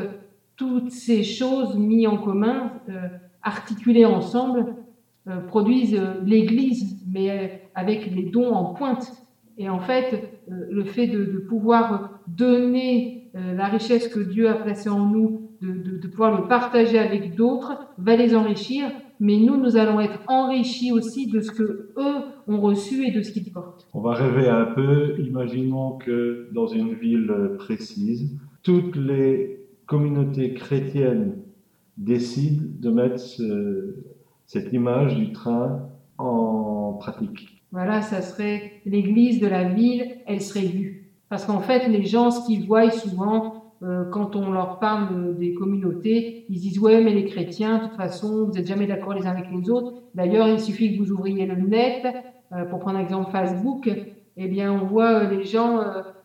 toutes 0.60 0.90
ces 0.90 1.22
choses 1.22 1.78
mises 1.78 2.06
en 2.06 2.18
commun, 2.18 2.72
euh, 2.90 3.08
articulées 3.42 4.04
ensemble, 4.04 4.74
euh, 5.26 5.40
produisent 5.40 5.94
euh, 5.98 6.20
l'Église, 6.22 6.98
mais 7.10 7.62
avec 7.74 8.14
les 8.14 8.24
dons 8.24 8.52
en 8.52 8.74
pointe. 8.74 9.10
Et 9.56 9.70
en 9.70 9.80
fait, 9.80 10.40
le 10.48 10.84
fait 10.84 11.06
de, 11.06 11.24
pouvoir 11.48 12.20
donner 12.28 13.28
la 13.34 13.66
richesse 13.66 14.08
que 14.08 14.20
Dieu 14.20 14.48
a 14.48 14.54
placée 14.54 14.88
en 14.90 15.06
nous, 15.06 15.50
de, 15.62 15.68
de- 15.72 15.98
de 15.98 16.08
pouvoir 16.08 16.40
le 16.40 16.46
partager 16.48 16.98
avec 16.98 17.34
d'autres, 17.36 17.72
va 17.98 18.16
les 18.16 18.34
enrichir. 18.34 18.84
Mais 19.18 19.36
nous, 19.38 19.56
nous 19.58 19.76
allons 19.76 20.00
être 20.00 20.20
enrichis 20.28 20.92
aussi 20.92 21.26
de 21.30 21.40
ce 21.40 21.50
que 21.50 21.90
eux 21.98 22.16
ont 22.48 22.60
reçu 22.60 23.06
et 23.06 23.10
de 23.12 23.20
ce 23.22 23.32
qu'ils 23.32 23.52
portent. 23.52 23.86
On 23.92 24.00
va 24.00 24.14
rêver 24.14 24.48
un 24.48 24.64
peu. 24.64 25.18
Imaginons 25.18 25.98
que 25.98 26.48
dans 26.54 26.66
une 26.66 26.94
ville 26.94 27.32
précise, 27.58 28.38
toutes 28.62 28.96
les 28.96 29.59
communautés 29.90 30.54
chrétiennes 30.54 31.32
décident 31.96 32.62
de 32.84 32.90
mettre 32.90 33.18
ce- 33.18 33.96
cette 34.46 34.72
image 34.72 35.16
du 35.16 35.32
train 35.32 35.88
en 36.16 36.92
pratique. 37.00 37.40
Voilà, 37.72 38.00
ça 38.00 38.20
serait 38.22 38.60
l'église 38.86 39.40
de 39.40 39.48
la 39.48 39.64
ville, 39.64 40.02
elle 40.26 40.40
serait 40.40 40.66
vue. 40.78 41.10
Parce 41.28 41.44
qu'en 41.44 41.60
fait, 41.60 41.88
les 41.88 42.04
gens, 42.04 42.30
ce 42.30 42.46
qu'ils 42.46 42.66
voient 42.66 42.90
souvent, 42.90 43.64
euh, 43.82 44.04
quand 44.14 44.36
on 44.36 44.52
leur 44.52 44.78
parle 44.78 45.36
des 45.42 45.54
communautés, 45.54 46.44
ils 46.48 46.60
disent 46.60 46.78
ouais, 46.78 47.02
mais 47.02 47.12
les 47.12 47.24
chrétiens, 47.24 47.78
de 47.78 47.82
toute 47.88 47.96
façon, 47.96 48.46
vous 48.46 48.52
n'êtes 48.52 48.66
jamais 48.68 48.86
d'accord 48.86 49.14
les 49.14 49.26
uns 49.26 49.30
avec 49.36 49.50
les 49.50 49.70
autres. 49.70 49.92
D'ailleurs, 50.14 50.48
il 50.48 50.60
suffit 50.60 50.88
que 50.96 51.02
vous 51.02 51.10
ouvriez 51.10 51.46
le 51.46 51.56
net, 51.56 52.02
euh, 52.52 52.64
pour 52.66 52.78
prendre 52.78 52.98
un 52.98 53.02
exemple 53.02 53.30
Facebook, 53.32 53.90
eh 54.36 54.48
bien, 54.48 54.72
on 54.72 54.84
voit 54.86 55.12
euh, 55.24 55.30
les 55.34 55.44
gens 55.44 55.70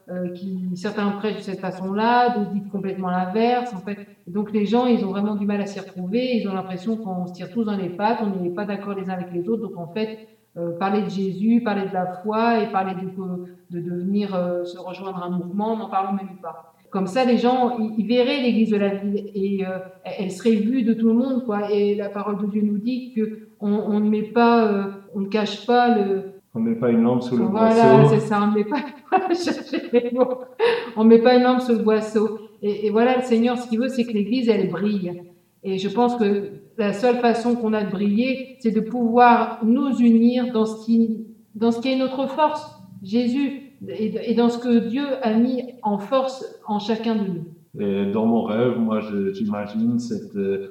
euh, 0.09 0.29
qui, 0.29 0.69
certains 0.75 1.09
prêchent 1.11 1.37
de 1.37 1.41
cette 1.41 1.59
façon-là, 1.59 2.37
d'autres 2.37 2.51
disent 2.51 2.69
complètement 2.71 3.09
l'inverse. 3.09 3.73
En 3.73 3.79
fait, 3.79 3.97
donc 4.27 4.51
les 4.51 4.65
gens, 4.65 4.85
ils 4.85 5.03
ont 5.05 5.09
vraiment 5.09 5.35
du 5.35 5.45
mal 5.45 5.61
à 5.61 5.65
s'y 5.65 5.79
retrouver. 5.79 6.37
Ils 6.37 6.47
ont 6.47 6.53
l'impression 6.53 6.97
qu'on 6.97 7.25
se 7.27 7.33
tire 7.33 7.49
tous 7.51 7.63
dans 7.63 7.77
les 7.77 7.89
pattes, 7.89 8.19
on 8.21 8.41
n'est 8.41 8.49
pas 8.49 8.65
d'accord 8.65 8.93
les 8.93 9.09
uns 9.09 9.13
avec 9.13 9.31
les 9.33 9.47
autres. 9.49 9.63
Donc 9.63 9.77
en 9.77 9.87
fait, 9.87 10.27
euh, 10.57 10.77
parler 10.77 11.01
de 11.01 11.09
Jésus, 11.09 11.61
parler 11.63 11.87
de 11.87 11.93
la 11.93 12.05
foi 12.23 12.61
et 12.61 12.71
parler 12.71 12.93
de, 12.93 13.09
de, 13.71 13.81
de 13.81 13.95
venir 13.95 14.33
euh, 14.33 14.63
se 14.63 14.77
rejoindre 14.77 15.21
un 15.23 15.29
mouvement, 15.29 15.75
n'en 15.75 15.89
parlons 15.89 16.13
même 16.13 16.37
pas. 16.41 16.73
Comme 16.91 17.07
ça, 17.07 17.25
les 17.25 17.37
gens, 17.37 17.77
ils, 17.77 17.95
ils 17.97 18.07
verraient 18.07 18.41
l'église 18.41 18.69
de 18.69 18.77
la 18.77 18.95
ville 18.95 19.29
et 19.33 19.65
euh, 19.65 19.79
elle 20.05 20.31
serait 20.31 20.55
vue 20.55 20.83
de 20.83 20.93
tout 20.93 21.07
le 21.07 21.13
monde, 21.13 21.43
quoi. 21.43 21.69
Et 21.71 21.93
la 21.95 22.07
parole 22.09 22.37
de 22.41 22.45
Dieu 22.45 22.61
nous 22.61 22.77
dit 22.77 23.11
que 23.13 23.49
on, 23.59 23.69
on 23.69 23.99
ne 23.99 24.09
met 24.09 24.21
pas, 24.23 24.65
euh, 24.65 24.83
on 25.13 25.21
ne 25.21 25.27
cache 25.27 25.65
pas 25.65 25.97
le. 25.97 26.34
On 26.55 26.59
ne 26.61 26.69
met 26.69 26.75
pas 26.75 26.89
une 26.89 27.03
lampe 27.03 27.21
sous 27.21 27.37
le 27.37 27.45
Voilà, 27.45 27.97
boisseau. 27.97 28.15
c'est 28.15 28.21
ça. 28.27 28.41
On 28.41 28.47
ne 28.51 28.55
met 28.55 28.63
pas, 28.63 28.79
on 30.97 31.03
met 31.03 31.19
pas 31.19 31.35
une 31.35 31.43
lampe 31.43 31.61
sous 31.61 31.73
le 31.73 31.79
boisseau. 31.83 32.39
Et, 32.61 32.87
et 32.87 32.89
voilà, 32.89 33.17
le 33.17 33.23
Seigneur, 33.23 33.57
ce 33.57 33.67
qu'il 33.67 33.79
veut, 33.79 33.89
c'est 33.89 34.05
que 34.05 34.13
l'église, 34.13 34.49
elle 34.49 34.69
brille. 34.69 35.21
Et 35.63 35.77
je 35.77 35.89
pense 35.89 36.15
que 36.15 36.49
la 36.77 36.93
seule 36.93 37.17
façon 37.17 37.55
qu'on 37.55 37.73
a 37.73 37.83
de 37.83 37.91
briller, 37.91 38.55
c'est 38.59 38.71
de 38.71 38.79
pouvoir 38.81 39.59
nous 39.65 39.97
unir 39.99 40.51
dans 40.53 40.65
ce 40.65 40.85
qui, 40.85 41.25
dans 41.55 41.71
ce 41.71 41.81
qui 41.81 41.91
est 41.91 41.97
notre 41.97 42.27
force, 42.27 42.79
Jésus, 43.03 43.73
et, 43.87 44.31
et 44.31 44.33
dans 44.33 44.49
ce 44.49 44.57
que 44.57 44.87
Dieu 44.87 45.03
a 45.21 45.33
mis 45.33 45.61
en 45.83 45.97
force 45.97 46.45
en 46.67 46.79
chacun 46.79 47.15
de 47.15 47.21
nous. 47.27 47.45
Et 47.79 48.11
dans 48.11 48.25
mon 48.25 48.43
rêve, 48.43 48.79
moi, 48.79 49.01
j'imagine 49.33 49.99
cette 49.99 50.35
euh, 50.37 50.69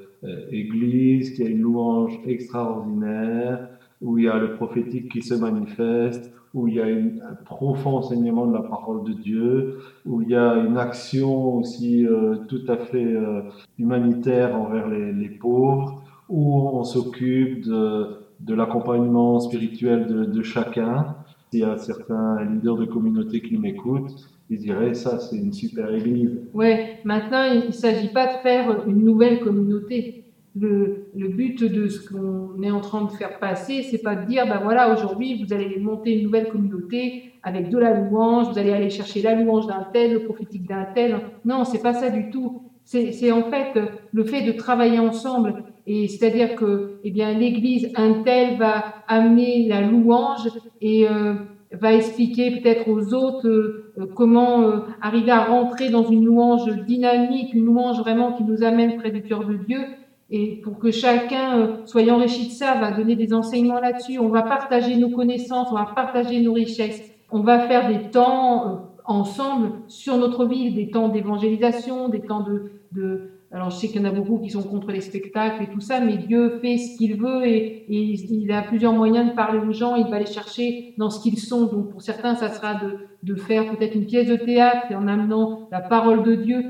église 0.51 1.33
qui 1.35 1.43
a 1.43 1.47
une 1.47 1.61
louange 1.61 2.19
extraordinaire, 2.27 3.69
où 4.01 4.19
il 4.19 4.25
y 4.25 4.29
a 4.29 4.39
le 4.39 4.55
prophétique 4.55 5.11
qui 5.11 5.23
se 5.23 5.35
manifeste, 5.35 6.33
où 6.55 6.69
il 6.69 6.75
y 6.75 6.81
a 6.81 6.87
un 6.87 7.35
profond 7.45 7.97
enseignement 7.97 8.47
de 8.47 8.55
la 8.55 8.63
parole 8.63 9.05
de 9.05 9.13
Dieu, 9.13 9.79
où 10.07 10.23
il 10.23 10.29
y 10.29 10.37
a 10.37 10.55
une 10.55 10.79
action 10.79 11.57
aussi 11.57 12.07
euh, 12.07 12.37
tout 12.49 12.63
à 12.69 12.77
fait 12.77 13.05
euh, 13.05 13.43
humanitaire 13.79 14.55
envers 14.55 14.89
les, 14.89 15.29
pauvres, 15.31 16.03
où 16.29 16.57
on 16.57 16.85
s'occupe 16.85 17.65
de, 17.65 18.25
de 18.41 18.55
l'accompagnement 18.55 19.41
spirituel 19.41 20.07
de, 20.07 20.43
chacun. 20.43 21.17
S'il 21.51 21.61
y 21.61 21.65
a 21.65 21.77
certains 21.77 22.43
leaders 22.45 22.77
de 22.77 22.85
communauté 22.85 23.41
qui 23.41 23.59
m'écoutent, 23.59 24.15
ils 24.51 24.59
diraient 24.59 24.95
ça, 24.95 25.19
c'est 25.19 25.37
une 25.37 25.53
super 25.53 25.93
église. 25.93 26.41
Ouais, 26.53 26.99
maintenant, 27.05 27.45
il 27.45 27.67
ne 27.67 27.73
s'agit 27.73 28.09
pas 28.09 28.27
de 28.27 28.39
faire 28.43 28.87
une 28.87 29.05
nouvelle 29.05 29.41
communauté. 29.41 30.24
Le, 30.57 31.09
le 31.17 31.29
but 31.29 31.65
de 31.65 31.89
ce 31.89 32.09
qu'on 32.09 32.63
est 32.63 32.71
en 32.71 32.81
train 32.81 33.05
de 33.05 33.11
faire 33.11 33.39
passer, 33.41 33.83
c'est 33.83 34.03
pas 34.03 34.15
de 34.15 34.27
dire, 34.27 34.47
ben 34.47 34.61
voilà, 34.63 34.93
aujourd'hui, 34.93 35.43
vous 35.43 35.53
allez 35.53 35.79
monter 35.81 36.17
une 36.17 36.25
nouvelle 36.25 36.49
communauté 36.49 37.33
avec 37.43 37.71
de 37.71 37.79
la 37.79 37.93
louange, 37.93 38.49
vous 38.51 38.59
allez 38.59 38.73
aller 38.73 38.91
chercher 38.91 39.21
la 39.23 39.35
louange 39.35 39.67
d'un 39.67 39.87
tel, 39.93 40.15
le 40.15 40.25
prophétique 40.25 40.67
d'un 40.67 40.87
tel. 40.95 41.21
Non, 41.45 41.65
c'est 41.65 41.83
pas 41.83 41.93
ça 41.93 42.09
du 42.09 42.31
tout. 42.31 42.63
C'est 42.85 43.33
en 43.33 43.51
fait 43.51 43.81
le 44.13 44.25
fait 44.25 44.43
de 44.43 44.53
travailler 44.53 44.99
ensemble. 44.99 45.65
Et 45.87 46.09
c'est-à-dire 46.09 46.55
que, 46.55 46.99
eh 47.05 47.11
bien, 47.11 47.33
l'église, 47.35 47.91
un 47.97 48.23
tel 48.23 48.57
va 48.57 48.85
amener 49.07 49.69
la 49.69 49.83
louange 49.83 50.49
et 50.81 51.07
euh, 51.09 51.35
va 51.73 51.93
expliquer 51.93 52.61
peut-être 52.61 52.89
aux 52.89 53.13
autres 53.13 53.49
euh, 53.49 54.07
comment 54.15 54.63
euh, 54.63 54.81
arriver 55.03 55.31
à 55.31 55.45
rentrer 55.45 55.91
dans 55.91 56.05
une 56.05 56.25
louange 56.25 56.67
dynamique, 56.87 57.53
une 57.53 57.67
louange 57.67 57.99
vraiment 57.99 58.33
qui 58.33 58.45
nous 58.45 58.63
amène 58.63 58.97
près 58.97 59.11
du 59.11 59.23
cœur 59.23 59.45
de 59.47 59.55
Dieu. 59.55 59.81
Et 60.31 60.61
pour 60.63 60.79
que 60.79 60.91
chacun 60.91 61.59
euh, 61.59 61.77
soit 61.87 62.11
enrichi 62.11 62.47
de 62.47 62.53
ça, 62.53 62.75
va 62.75 62.93
donner 62.93 63.15
des 63.15 63.35
enseignements 63.35 63.81
là-dessus. 63.81 64.19
On 64.19 64.29
va 64.29 64.43
partager 64.43 64.97
nos 64.97 65.11
connaissances, 65.11 65.69
on 65.71 65.75
va 65.75 65.91
partager 65.95 66.41
nos 66.41 66.53
richesses. 66.53 67.03
On 67.31 67.41
va 67.41 67.61
faire 67.61 67.89
des 67.89 68.11
temps 68.11 68.67
euh, 68.67 68.77
ensemble 69.05 69.73
sur 69.87 70.17
notre 70.17 70.47
ville, 70.47 70.75
des 70.75 70.91
temps 70.91 71.09
d'évangélisation, 71.09 72.09
des 72.09 72.21
temps 72.21 72.45
de. 72.93 73.31
Alors 73.53 73.71
je 73.71 73.77
sais 73.77 73.87
qu'il 73.87 74.03
y 74.03 74.05
en 74.05 74.09
a 74.09 74.13
beaucoup 74.13 74.41
qui 74.41 74.51
sont 74.51 74.65
contre 74.65 74.91
les 74.91 75.01
spectacles 75.01 75.63
et 75.63 75.67
tout 75.69 75.81
ça, 75.81 76.01
mais 76.01 76.17
Dieu 76.17 76.59
fait 76.61 76.77
ce 76.77 76.97
qu'il 76.97 77.17
veut 77.17 77.47
et, 77.47 77.85
il 77.89 78.51
a 78.51 78.63
plusieurs 78.63 78.93
moyens 78.93 79.31
de 79.31 79.35
parler 79.37 79.61
aux 79.61 79.71
gens, 79.71 79.95
il 79.95 80.09
va 80.09 80.19
les 80.19 80.27
chercher 80.27 80.95
dans 80.99 81.09
ce 81.09 81.23
qu'ils 81.23 81.39
sont. 81.39 81.67
Donc 81.67 81.91
pour 81.91 82.03
certains, 82.03 82.35
ça 82.35 82.49
sera 82.49 82.75
de, 82.75 82.97
de 83.23 83.35
faire 83.37 83.71
peut-être 83.71 83.95
une 83.95 84.07
pièce 84.07 84.27
de 84.27 84.35
théâtre 84.35 84.87
en 84.93 85.07
amenant 85.07 85.69
la 85.71 85.81
parole 85.81 86.25
de 86.25 86.35
Dieu, 86.35 86.65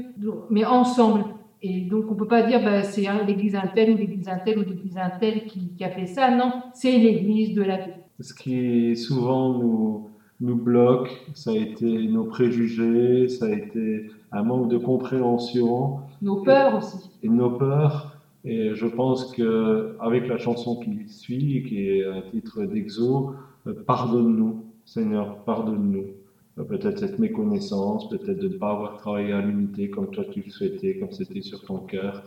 mais 0.50 0.66
ensemble. 0.66 1.24
Et 1.66 1.80
donc 1.80 2.10
on 2.10 2.14
peut 2.14 2.28
pas 2.28 2.42
dire 2.42 2.62
bah, 2.62 2.82
c'est 2.82 3.06
l'église 3.26 3.54
un 3.54 3.66
tel 3.74 3.94
ou 3.94 3.96
l'église 3.96 4.28
un 4.28 4.36
tel 4.36 4.58
ou 4.58 4.62
l'église 4.62 4.98
un 4.98 5.08
tel 5.18 5.46
qui, 5.46 5.70
qui 5.74 5.82
a 5.82 5.88
fait 5.88 6.06
ça. 6.06 6.30
Non, 6.30 6.52
c'est 6.74 6.98
l'église 6.98 7.54
de 7.54 7.62
la 7.62 7.78
vie. 7.78 7.92
Ce 8.20 8.34
qui 8.34 8.94
souvent 8.96 9.58
nous, 9.58 10.10
nous 10.42 10.56
bloque, 10.56 11.08
ça 11.32 11.52
a 11.52 11.54
été 11.54 11.86
nos 12.06 12.24
préjugés, 12.24 13.28
ça 13.28 13.46
a 13.46 13.50
été 13.50 14.10
un 14.30 14.42
manque 14.42 14.68
de 14.68 14.76
compréhension 14.76 16.00
Nos 16.20 16.42
peurs 16.42 16.76
aussi. 16.76 17.10
et 17.22 17.30
nos 17.30 17.52
peurs. 17.52 18.18
Et 18.44 18.74
je 18.74 18.86
pense 18.86 19.32
que 19.32 19.96
avec 20.00 20.28
la 20.28 20.36
chanson 20.36 20.76
qui 20.76 21.08
suit, 21.08 21.64
qui 21.66 21.88
est 21.88 22.04
un 22.04 22.20
titre 22.30 22.64
d'Exo, 22.64 23.32
euh, 23.66 23.72
pardonne-nous, 23.86 24.64
Seigneur, 24.84 25.38
pardonne-nous. 25.44 26.08
Euh, 26.58 26.64
Peut-être 26.64 26.98
cette 26.98 27.18
méconnaissance, 27.18 28.08
peut-être 28.08 28.38
de 28.38 28.48
ne 28.48 28.54
pas 28.56 28.70
avoir 28.70 28.96
travaillé 28.98 29.32
à 29.32 29.40
l'unité 29.40 29.90
comme 29.90 30.10
toi 30.10 30.24
tu 30.30 30.42
le 30.42 30.50
souhaitais, 30.50 30.98
comme 30.98 31.12
c'était 31.12 31.42
sur 31.42 31.64
ton 31.64 31.78
cœur. 31.78 32.22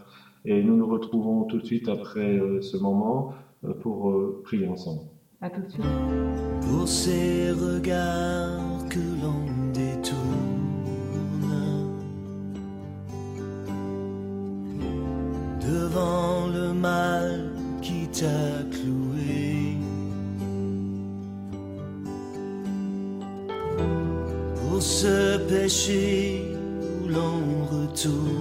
Et 0.45 0.63
nous 0.63 0.77
nous 0.77 0.87
retrouvons 0.87 1.43
tout 1.43 1.57
de 1.59 1.65
suite 1.65 1.89
après 1.89 2.37
euh, 2.39 2.61
ce 2.61 2.77
moment 2.77 3.33
euh, 3.65 3.73
pour 3.73 4.09
euh, 4.11 4.41
prier 4.45 4.67
ensemble. 4.67 5.01
À 5.41 5.49
tout 5.49 5.61
de 5.61 5.69
suite. 5.69 5.83
pour 6.61 6.87
ces 6.87 7.51
regards 7.51 8.87
que 8.89 8.99
l'on 9.21 9.71
détourne 9.73 10.67
devant 15.61 16.47
le 16.47 16.73
mal 16.73 17.51
qui 17.81 18.07
t'a 18.07 18.46
péché 25.67 26.45
où 26.55 27.09
l'on 27.09 27.65
retourne 27.65 28.36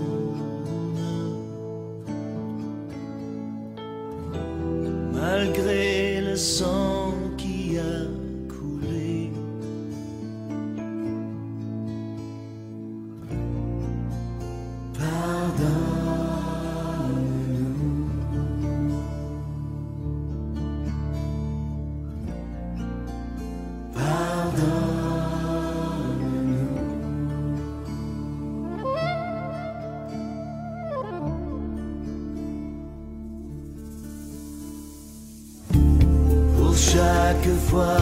chaque 37.27 37.55
fois 37.69 37.97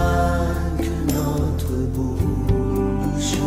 que 0.76 1.12
notre 1.14 1.72
bouche 1.94 3.38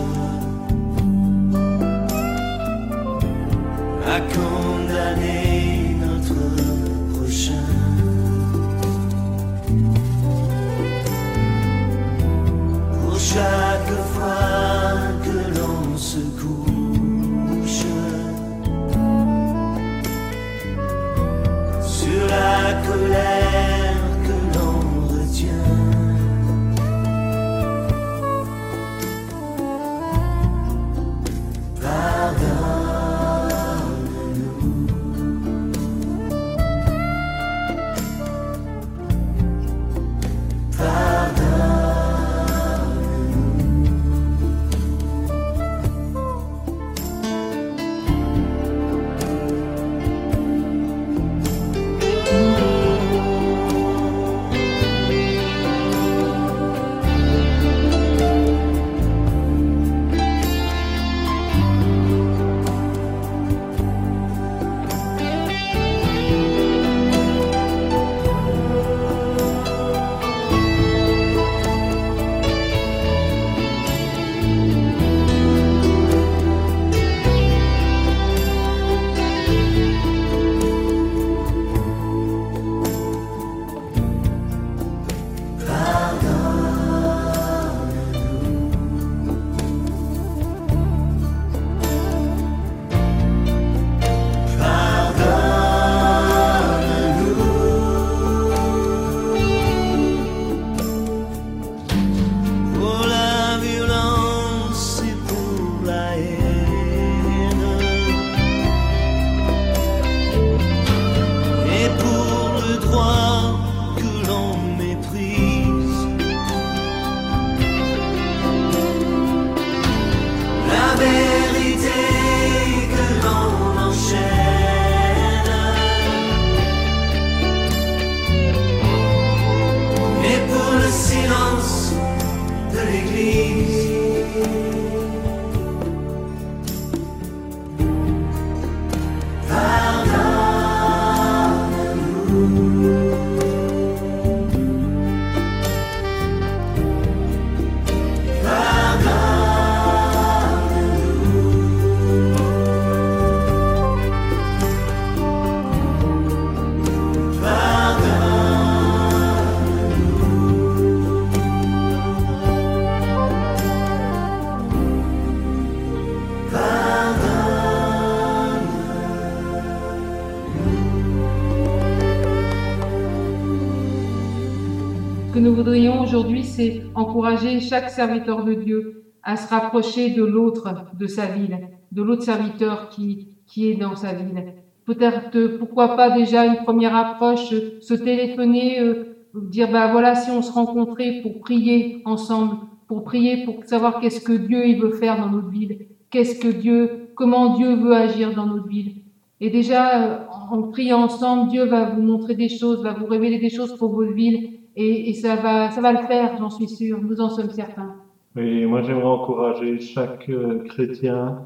voudrions 175.50 176.02
aujourd'hui, 176.02 176.44
c'est 176.44 176.84
encourager 176.96 177.60
chaque 177.60 177.90
serviteur 177.90 178.44
de 178.44 178.54
Dieu 178.54 179.04
à 179.24 179.36
se 179.36 179.50
rapprocher 179.50 180.12
de 180.12 180.24
l'autre 180.24 180.74
de 180.98 181.08
sa 181.08 181.26
ville, 181.26 181.60
de 181.92 182.02
l'autre 182.02 182.24
serviteur 182.24 182.90
qui, 182.90 183.28
qui 183.46 183.70
est 183.70 183.76
dans 183.76 183.96
sa 183.96 184.14
ville. 184.14 184.54
Peut-être, 184.86 185.58
pourquoi 185.58 185.96
pas 185.98 186.12
déjà 186.12 186.46
une 186.46 186.64
première 186.64 186.96
approche, 186.96 187.54
se 187.82 187.94
téléphoner, 187.94 188.80
euh, 188.80 189.18
dire, 189.36 189.70
bah 189.70 189.92
voilà, 189.92 190.16
si 190.16 190.32
on 190.32 190.42
se 190.42 190.52
rencontrait 190.52 191.20
pour 191.22 191.40
prier 191.40 192.02
ensemble, 192.06 192.58
pour 192.88 193.04
prier, 193.04 193.44
pour 193.44 193.66
savoir 193.66 194.00
qu'est-ce 194.00 194.22
que 194.22 194.34
Dieu 194.34 194.66
il 194.66 194.80
veut 194.80 194.94
faire 194.94 195.20
dans 195.20 195.30
notre 195.30 195.50
ville, 195.50 195.88
qu'est-ce 196.10 196.40
que 196.40 196.48
Dieu, 196.48 197.10
comment 197.16 197.58
Dieu 197.58 197.76
veut 197.76 197.94
agir 197.94 198.34
dans 198.34 198.46
notre 198.46 198.68
ville. 198.68 199.04
Et 199.40 199.50
déjà, 199.50 200.04
euh, 200.04 200.18
en 200.52 200.64
priant 200.64 201.04
ensemble, 201.04 201.52
Dieu 201.52 201.66
va 201.66 201.90
vous 201.90 202.02
montrer 202.02 202.36
des 202.36 202.50
choses, 202.50 202.82
va 202.82 202.94
vous 202.94 203.06
révéler 203.06 203.40
des 203.40 203.50
choses 203.50 203.76
pour 203.78 203.94
votre 203.94 204.14
ville, 204.14 204.58
et, 204.80 205.14
ça 205.16 205.36
va, 205.36 205.72
ça 205.72 205.82
va 205.82 205.92
le 205.92 206.06
faire, 206.08 206.38
j'en 206.38 206.52
suis 206.52 206.68
sûre, 206.68 207.00
nous 207.02 207.20
en 207.20 207.30
sommes 207.30 207.50
certains. 207.50 207.96
Et 208.38 208.68
moi, 208.68 208.84
j'aimerais 208.84 209.06
encourager 209.06 209.80
chaque 209.80 210.30
euh, 210.30 210.60
chrétien, 210.66 211.42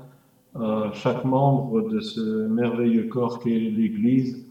euh, 0.60 0.90
chaque 0.92 1.24
membre 1.24 1.90
de 1.90 2.02
ce 2.02 2.48
merveilleux 2.48 3.08
corps 3.08 3.40
qu'est 3.40 3.50
l'Église. 3.50 4.46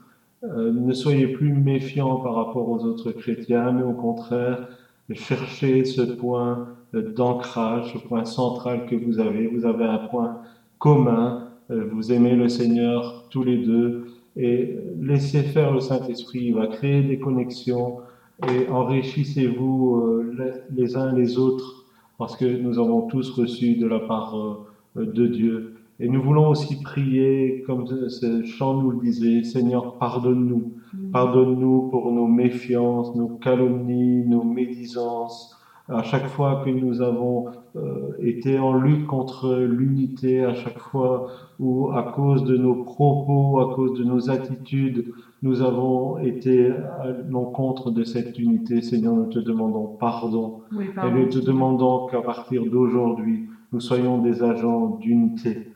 Euh, 0.45 0.73
ne 0.73 0.95
soyez 0.95 1.29
plus 1.29 1.53
méfiants 1.53 2.17
par 2.17 2.35
rapport 2.35 2.71
aux 2.71 2.83
autres 2.87 3.13
chrétiens, 3.13 3.73
mais 3.73 3.83
au 3.83 3.93
contraire, 3.93 4.69
cherchez 5.13 5.85
ce 5.85 6.01
point 6.01 6.69
d'ancrage, 6.95 7.93
ce 7.93 7.99
point 7.99 8.25
central 8.25 8.87
que 8.87 8.97
vous 8.97 9.19
avez. 9.21 9.47
Vous 9.47 9.67
avez 9.67 9.85
un 9.85 9.99
point 9.99 10.39
commun. 10.79 11.49
Vous 11.69 12.11
aimez 12.11 12.35
le 12.35 12.49
Seigneur 12.49 13.27
tous 13.31 13.45
les 13.45 13.59
deux 13.59 14.07
et 14.37 14.77
laissez 15.01 15.43
faire 15.43 15.73
le 15.73 15.81
Saint-Esprit. 15.81 16.47
Il 16.47 16.55
va 16.55 16.67
créer 16.67 17.03
des 17.03 17.19
connexions 17.19 17.99
et 18.49 18.69
enrichissez-vous 18.69 19.97
euh, 19.97 20.61
les 20.75 20.97
uns 20.97 21.13
les 21.13 21.39
autres 21.39 21.85
parce 22.19 22.37
que 22.37 22.45
nous 22.45 22.79
avons 22.79 23.07
tous 23.07 23.31
reçu 23.31 23.77
de 23.77 23.87
la 23.87 24.01
part 24.01 24.37
euh, 24.37 25.07
de 25.07 25.27
Dieu. 25.27 25.75
Et 26.01 26.09
nous 26.09 26.23
voulons 26.23 26.49
aussi 26.49 26.81
prier, 26.83 27.63
comme 27.67 27.87
ce 27.87 28.43
chant 28.45 28.75
nous 28.75 28.91
le 28.91 29.01
disait, 29.01 29.43
Seigneur, 29.43 29.99
pardonne-nous. 29.99 30.73
Pardonne-nous 31.13 31.89
pour 31.91 32.11
nos 32.11 32.27
méfiances, 32.27 33.15
nos 33.15 33.29
calomnies, 33.29 34.25
nos 34.27 34.43
médisances. 34.43 35.57
À 35.91 36.03
chaque 36.03 36.29
fois 36.29 36.63
que 36.65 36.71
nous 36.71 37.03
avons 37.03 37.47
euh, 37.77 38.13
été 38.21 38.59
en 38.59 38.75
lutte 38.75 39.07
contre 39.07 39.55
l'unité, 39.57 40.45
à 40.45 40.55
chaque 40.55 40.79
fois 40.79 41.29
où, 41.59 41.91
à 41.93 42.03
cause 42.03 42.45
de 42.45 42.57
nos 42.57 42.77
propos, 42.77 43.61
à 43.61 43.75
cause 43.75 43.99
de 43.99 44.05
nos 44.05 44.31
attitudes, 44.31 45.07
nous 45.43 45.63
avons 45.63 46.19
été 46.19 46.71
à 46.71 47.07
l'encontre 47.29 47.91
de 47.91 48.05
cette 48.05 48.39
unité, 48.39 48.83
Seigneur, 48.83 49.15
nous 49.15 49.27
te 49.27 49.39
demandons 49.39 49.97
pardon. 49.99 50.61
Oui, 50.77 50.87
Et 51.07 51.11
nous 51.11 51.29
te 51.29 51.39
demandons 51.39 52.07
qu'à 52.07 52.21
partir 52.21 52.65
d'aujourd'hui, 52.67 53.49
nous 53.73 53.81
soyons 53.81 54.19
des 54.19 54.43
agents 54.43 54.99
d'unité. 55.01 55.69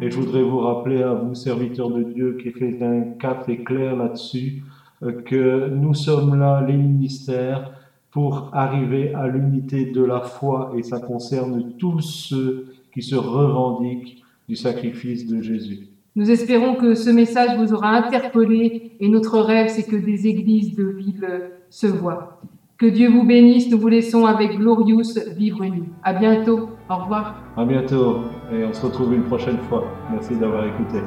Et 0.00 0.10
je 0.10 0.16
voudrais 0.20 0.42
vous 0.42 0.60
rappeler 0.60 1.02
à 1.02 1.14
vous, 1.14 1.34
serviteurs 1.34 1.90
de 1.90 2.02
Dieu, 2.04 2.38
qu'Éphésiens 2.40 3.02
4 3.18 3.48
est 3.48 3.64
clair 3.64 3.96
là-dessus, 3.96 4.62
euh, 5.02 5.12
que 5.22 5.68
nous 5.70 5.94
sommes 5.94 6.38
là, 6.38 6.64
les 6.66 6.76
ministères, 6.76 7.72
pour 8.10 8.50
arriver 8.52 9.14
à 9.14 9.28
l'unité 9.28 9.86
de 9.86 10.02
la 10.02 10.20
foi, 10.20 10.72
et 10.76 10.82
ça 10.82 10.98
concerne 11.00 11.72
tous 11.78 12.00
ceux 12.00 12.66
qui 12.92 13.02
se 13.02 13.14
revendiquent 13.14 14.22
du 14.48 14.56
sacrifice 14.56 15.26
de 15.26 15.40
Jésus. 15.40 15.88
Nous 16.16 16.28
espérons 16.28 16.74
que 16.74 16.94
ce 16.94 17.10
message 17.10 17.56
vous 17.56 17.72
aura 17.72 17.90
interpellé 17.90 18.92
et 18.98 19.08
notre 19.08 19.38
rêve, 19.38 19.68
c'est 19.68 19.88
que 19.88 19.96
des 19.96 20.26
églises 20.26 20.74
de 20.74 20.84
ville 20.84 21.50
se 21.70 21.86
voient. 21.86 22.40
Que 22.76 22.86
Dieu 22.86 23.10
vous 23.10 23.24
bénisse. 23.24 23.70
Nous 23.70 23.78
vous 23.78 23.88
laissons 23.88 24.26
avec 24.26 24.56
Glorious 24.56 25.14
vivre 25.36 25.62
unis. 25.62 25.84
À 26.02 26.14
bientôt. 26.14 26.70
Au 26.88 26.96
revoir. 26.96 27.36
À 27.56 27.64
bientôt, 27.64 28.20
et 28.52 28.64
on 28.64 28.72
se 28.72 28.86
retrouve 28.86 29.14
une 29.14 29.24
prochaine 29.24 29.58
fois. 29.68 29.84
Merci 30.10 30.34
d'avoir 30.34 30.66
écouté. 30.66 30.98